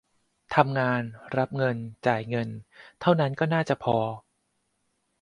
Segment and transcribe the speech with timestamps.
[0.55, 1.03] ทำงาน
[1.37, 2.49] รับเงิน จ่ายเงิน
[3.01, 3.97] เท่านั้นก็น่าจะพอ